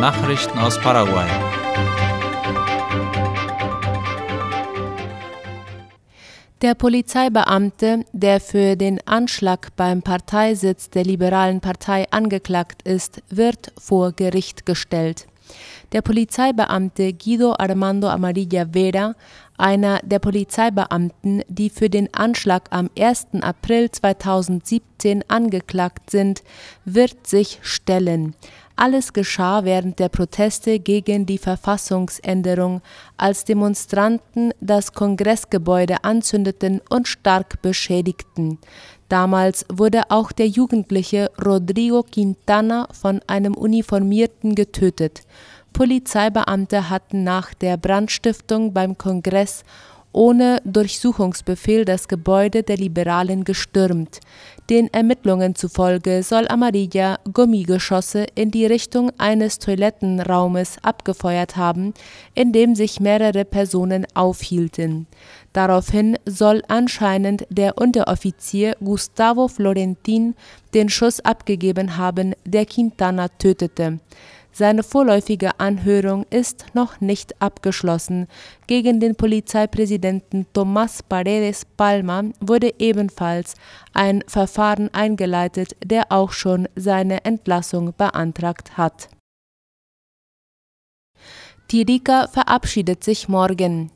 [0.00, 1.26] Nachrichten aus Paraguay.
[6.60, 14.12] Der Polizeibeamte, der für den Anschlag beim Parteisitz der Liberalen Partei angeklagt ist, wird vor
[14.12, 15.26] Gericht gestellt.
[15.92, 19.14] Der Polizeibeamte Guido Armando Amarilla Vera,
[19.56, 23.28] einer der Polizeibeamten, die für den Anschlag am 1.
[23.40, 26.42] April 2017 angeklagt sind,
[26.84, 28.34] wird sich stellen.
[28.78, 32.82] Alles geschah während der Proteste gegen die Verfassungsänderung,
[33.16, 38.58] als Demonstranten das Kongressgebäude anzündeten und stark beschädigten.
[39.08, 45.22] Damals wurde auch der Jugendliche Rodrigo Quintana von einem Uniformierten getötet.
[45.72, 49.64] Polizeibeamte hatten nach der Brandstiftung beim Kongress
[50.12, 54.20] ohne Durchsuchungsbefehl das Gebäude der Liberalen gestürmt.
[54.68, 61.94] Den Ermittlungen zufolge soll Amarilla Gummigeschosse in die Richtung eines Toilettenraumes abgefeuert haben,
[62.34, 65.06] in dem sich mehrere Personen aufhielten.
[65.52, 70.34] Daraufhin soll anscheinend der Unteroffizier Gustavo Florentin
[70.74, 74.00] den Schuss abgegeben haben, der Quintana tötete.
[74.58, 78.26] Seine vorläufige Anhörung ist noch nicht abgeschlossen.
[78.66, 83.52] Gegen den Polizeipräsidenten Tomás Paredes Palma wurde ebenfalls
[83.92, 89.10] ein Verfahren eingeleitet, der auch schon seine Entlassung beantragt hat.
[91.68, 93.90] Tirika verabschiedet sich morgen.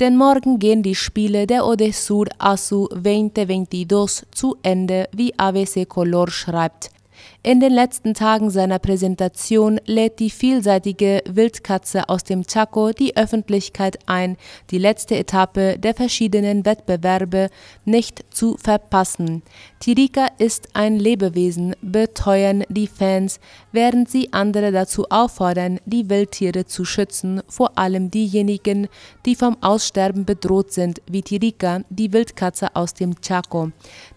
[0.00, 6.92] Denn morgen gehen die Spiele der Odessur ASU 2022 zu Ende, wie ABC Color schreibt.
[7.44, 13.96] In den letzten Tagen seiner Präsentation lädt die vielseitige Wildkatze aus dem Chaco die Öffentlichkeit
[14.06, 14.36] ein,
[14.70, 17.48] die letzte Etappe der verschiedenen Wettbewerbe
[17.84, 19.42] nicht zu verpassen.
[19.78, 23.38] Tirika ist ein Lebewesen, beteuern die Fans,
[23.70, 28.88] während sie andere dazu auffordern, die Wildtiere zu schützen, vor allem diejenigen,
[29.24, 33.70] die vom Aussterben bedroht sind, wie Tirika, die Wildkatze aus dem Chaco.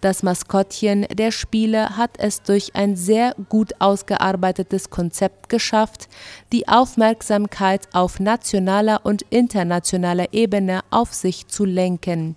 [0.00, 6.08] Das Maskottchen der Spiele hat es durch ein sehr gut ausgearbeitetes Konzept geschafft,
[6.52, 12.36] die Aufmerksamkeit auf nationaler und internationaler Ebene auf sich zu lenken.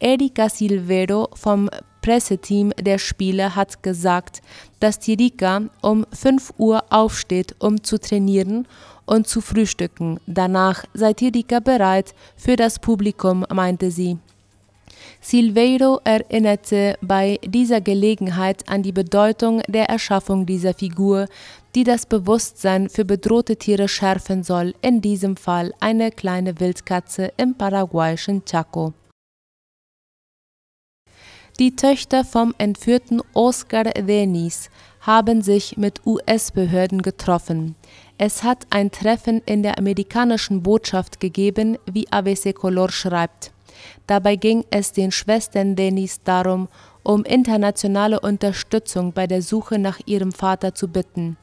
[0.00, 1.70] Erika Silvero vom
[2.02, 4.42] Presseteam der Spiele hat gesagt,
[4.80, 8.66] dass Tirika um 5 Uhr aufsteht, um zu trainieren
[9.06, 10.18] und zu frühstücken.
[10.26, 14.18] Danach sei Tirika bereit für das Publikum, meinte sie.
[15.20, 21.26] Silveiro erinnerte bei dieser Gelegenheit an die Bedeutung der Erschaffung dieser Figur,
[21.74, 27.56] die das Bewusstsein für bedrohte Tiere schärfen soll, in diesem Fall eine kleine Wildkatze im
[27.56, 28.94] paraguayischen Chaco.
[31.58, 37.74] Die Töchter vom entführten Oscar Denis haben sich mit US-Behörden getroffen.
[38.16, 43.52] Es hat ein Treffen in der amerikanischen Botschaft gegeben, wie ABC Color schreibt.
[44.06, 46.68] Dabei ging es den Schwestern Denis darum,
[47.02, 51.36] um internationale Unterstützung bei der Suche nach ihrem Vater zu bitten.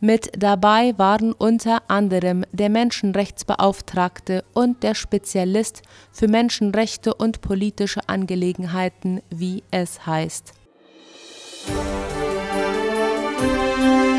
[0.00, 5.82] Mit dabei waren unter anderem der Menschenrechtsbeauftragte und der Spezialist
[6.12, 10.52] für Menschenrechte und politische Angelegenheiten, wie es heißt.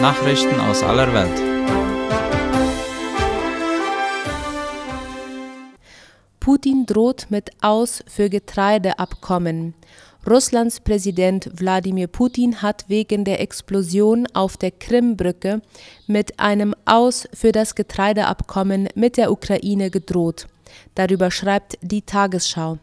[0.00, 1.49] Nachrichten aus aller Welt.
[6.90, 9.74] Droht mit Aus für Getreideabkommen.
[10.28, 15.62] Russlands Präsident Wladimir Putin hat wegen der Explosion auf der Krimbrücke
[16.08, 20.46] mit einem Aus für das Getreideabkommen mit der Ukraine gedroht.
[20.96, 22.78] Darüber schreibt die Tagesschau.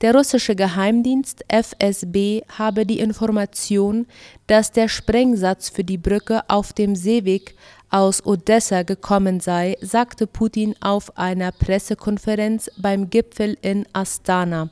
[0.00, 4.06] Der russische Geheimdienst FSB habe die Information,
[4.46, 7.54] dass der Sprengsatz für die Brücke auf dem Seeweg
[7.94, 14.68] aus Odessa gekommen sei, sagte Putin auf einer Pressekonferenz beim Gipfel in Astana.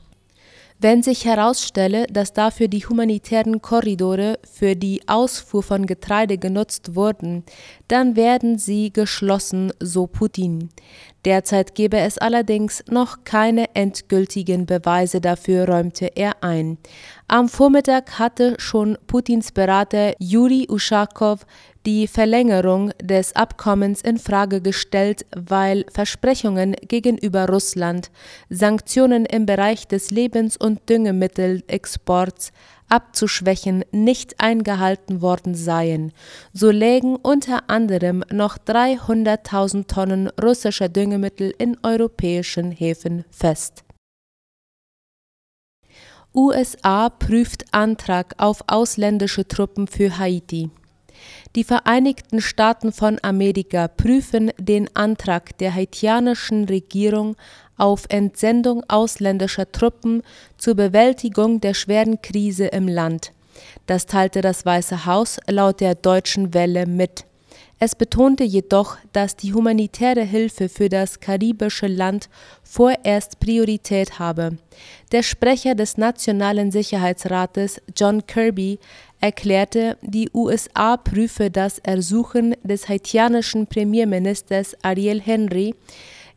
[0.79, 7.45] Wenn sich herausstelle, dass dafür die humanitären Korridore für die Ausfuhr von Getreide genutzt wurden,
[7.87, 10.67] dann werden sie geschlossen, so Putin.
[11.25, 16.77] Derzeit gebe es allerdings noch keine endgültigen Beweise dafür, räumte er ein.
[17.27, 21.45] Am Vormittag hatte schon Putins Berater Juri Uschakow
[21.85, 28.11] die Verlängerung des Abkommens in Frage gestellt, weil Versprechungen gegenüber Russland,
[28.49, 32.51] Sanktionen im Bereich des Lebens- und Düngemittelexports
[32.89, 36.11] abzuschwächen, nicht eingehalten worden seien.
[36.53, 43.83] So lägen unter anderem noch 300.000 Tonnen russischer Düngemittel in europäischen Häfen fest.
[46.35, 50.71] USA prüft Antrag auf ausländische Truppen für Haiti.
[51.55, 57.35] Die Vereinigten Staaten von Amerika prüfen den Antrag der haitianischen Regierung
[57.77, 60.23] auf Entsendung ausländischer Truppen
[60.57, 63.31] zur Bewältigung der schweren Krise im Land.
[63.85, 67.25] Das teilte das Weiße Haus laut der Deutschen Welle mit.
[67.85, 72.29] Es betonte jedoch, dass die humanitäre Hilfe für das karibische Land
[72.63, 74.57] vorerst Priorität habe.
[75.11, 78.79] Der Sprecher des Nationalen Sicherheitsrates John Kirby
[79.23, 85.73] erklärte, die USA prüfe das Ersuchen des haitianischen Premierministers Ariel Henry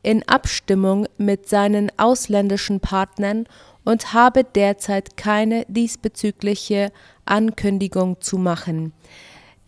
[0.04, 3.48] in Abstimmung mit seinen ausländischen Partnern
[3.84, 6.92] und habe derzeit keine diesbezügliche
[7.24, 8.92] Ankündigung zu machen.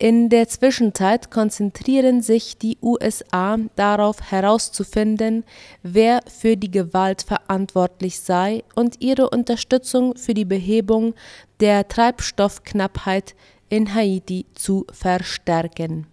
[0.00, 5.44] In der Zwischenzeit konzentrieren sich die USA darauf herauszufinden,
[5.82, 11.14] wer für die Gewalt verantwortlich sei und ihre Unterstützung für die Behebung
[11.58, 13.34] der Treibstoffknappheit
[13.70, 16.06] in Haiti zu verstärken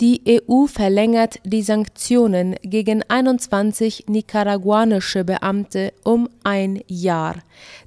[0.00, 7.42] die EU verlängert die Sanktionen gegen 21 nicaraguanische Beamte um ein Jahr.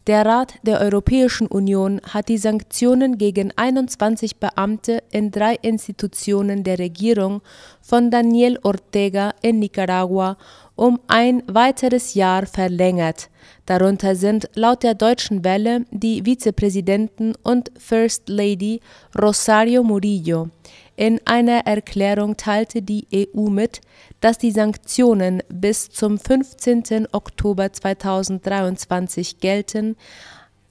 [0.07, 6.79] Der Rat der Europäischen Union hat die Sanktionen gegen 21 Beamte in drei Institutionen der
[6.79, 7.41] Regierung
[7.81, 10.37] von Daniel Ortega in Nicaragua
[10.75, 13.29] um ein weiteres Jahr verlängert.
[13.65, 18.81] Darunter sind laut der Deutschen Welle die Vizepräsidenten und First Lady
[19.17, 20.49] Rosario Murillo.
[20.95, 23.81] In einer Erklärung teilte die EU mit,
[24.19, 27.07] dass die Sanktionen bis zum 15.
[27.11, 29.95] Oktober 2023 gelten,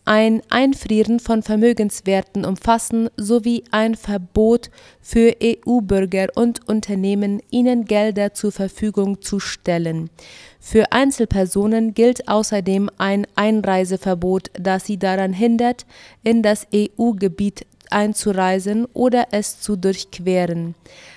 [0.07, 4.71] ein Einfrieren von Vermögenswerten umfassen sowie ein Verbot
[5.01, 10.11] für EU-Bürger und Unternehmen, ihnen Gelder zur Verfügung zu stellen.
[10.59, 15.87] Für Einzelpersonen gilt außerdem ein Einreiseverbot, das sie daran hindert,
[16.25, 20.75] in das EU-Gebiet einzureisen oder es zu durchqueren.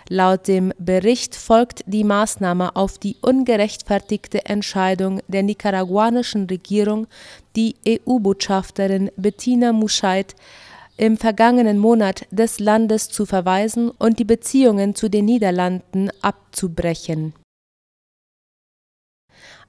[0.10, 7.08] Laut dem Bericht folgt die Maßnahme auf die ungerechtfertigte Entscheidung der nicaraguanischen Regierung,
[7.56, 10.36] die EU-Botschafterin Bettina Muscheid
[10.98, 17.34] im vergangenen Monat des Landes zu verweisen und die Beziehungen zu den Niederlanden abzubrechen.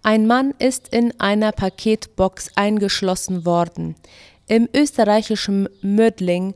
[0.03, 3.95] Ein Mann ist in einer Paketbox eingeschlossen worden.
[4.47, 6.55] Im österreichischen Mödling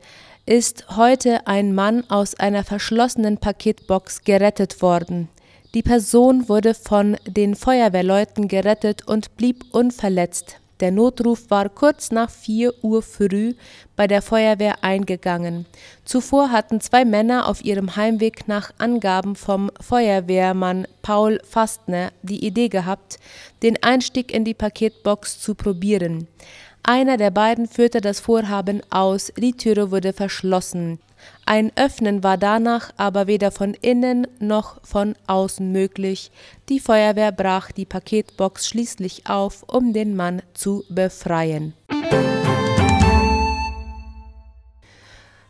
[0.49, 5.29] ist heute ein Mann aus einer verschlossenen Paketbox gerettet worden.
[5.75, 10.57] Die Person wurde von den Feuerwehrleuten gerettet und blieb unverletzt.
[10.81, 13.55] Der Notruf war kurz nach 4 Uhr früh
[13.95, 15.67] bei der Feuerwehr eingegangen.
[16.07, 22.69] Zuvor hatten zwei Männer auf ihrem Heimweg nach Angaben vom Feuerwehrmann Paul Fastner die Idee
[22.69, 23.19] gehabt,
[23.63, 26.27] den Einstieg in die Paketbox zu probieren.
[26.83, 31.01] Einer der beiden führte das Vorhaben aus, die Türe wurde verschlossen.
[31.47, 36.31] Ein Öffnen war danach aber weder von innen noch von außen möglich.
[36.69, 41.75] Die Feuerwehr brach die Paketbox schließlich auf, um den Mann zu befreien.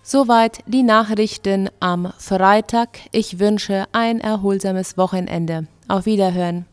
[0.02, 3.00] Soweit die Nachrichten am Freitag.
[3.12, 5.66] Ich wünsche ein erholsames Wochenende.
[5.86, 6.64] Auf Wiederhören.